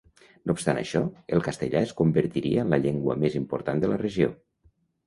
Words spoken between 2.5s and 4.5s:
en la llengua més important de la regió.